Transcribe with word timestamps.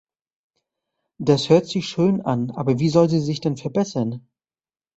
Das 1.19 1.49
hört 1.49 1.67
sich 1.67 1.87
schön 1.87 2.21
an, 2.21 2.49
aber 2.49 2.79
wie 2.79 2.89
soll 2.89 3.07
sie 3.07 3.19
sich 3.19 3.39
denn 3.39 3.55
verbessern? 3.55 4.27